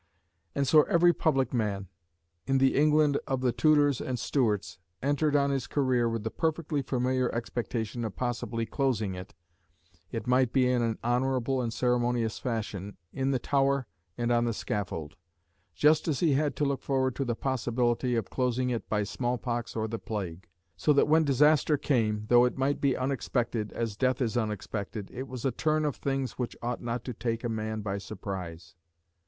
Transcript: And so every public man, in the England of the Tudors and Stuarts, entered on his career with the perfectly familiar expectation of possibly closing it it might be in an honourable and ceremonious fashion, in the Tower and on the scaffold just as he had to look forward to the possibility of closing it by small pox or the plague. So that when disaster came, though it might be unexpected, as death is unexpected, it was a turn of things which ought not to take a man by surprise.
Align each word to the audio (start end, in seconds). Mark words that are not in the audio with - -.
And 0.55 0.67
so 0.67 0.81
every 0.89 1.13
public 1.13 1.53
man, 1.53 1.87
in 2.47 2.57
the 2.57 2.75
England 2.75 3.19
of 3.27 3.41
the 3.41 3.51
Tudors 3.51 4.01
and 4.01 4.17
Stuarts, 4.17 4.79
entered 5.03 5.35
on 5.35 5.51
his 5.51 5.67
career 5.67 6.09
with 6.09 6.23
the 6.23 6.31
perfectly 6.31 6.81
familiar 6.81 7.31
expectation 7.35 8.03
of 8.03 8.15
possibly 8.15 8.65
closing 8.65 9.13
it 9.13 9.35
it 10.11 10.25
might 10.25 10.51
be 10.51 10.67
in 10.67 10.81
an 10.81 10.97
honourable 11.03 11.61
and 11.61 11.71
ceremonious 11.71 12.39
fashion, 12.39 12.97
in 13.13 13.29
the 13.29 13.37
Tower 13.37 13.85
and 14.17 14.31
on 14.31 14.45
the 14.45 14.55
scaffold 14.55 15.17
just 15.75 16.07
as 16.07 16.19
he 16.19 16.33
had 16.33 16.55
to 16.55 16.65
look 16.65 16.81
forward 16.81 17.15
to 17.17 17.23
the 17.23 17.35
possibility 17.35 18.15
of 18.15 18.31
closing 18.31 18.71
it 18.71 18.89
by 18.89 19.03
small 19.03 19.37
pox 19.37 19.75
or 19.75 19.87
the 19.87 19.99
plague. 19.99 20.47
So 20.75 20.93
that 20.93 21.07
when 21.07 21.25
disaster 21.25 21.77
came, 21.77 22.25
though 22.27 22.45
it 22.45 22.57
might 22.57 22.81
be 22.81 22.97
unexpected, 22.97 23.71
as 23.73 23.95
death 23.97 24.19
is 24.19 24.35
unexpected, 24.35 25.11
it 25.13 25.27
was 25.27 25.45
a 25.45 25.51
turn 25.51 25.85
of 25.85 25.97
things 25.97 26.39
which 26.39 26.57
ought 26.63 26.81
not 26.81 27.03
to 27.05 27.13
take 27.13 27.43
a 27.43 27.49
man 27.49 27.81
by 27.81 27.99
surprise. 27.99 28.73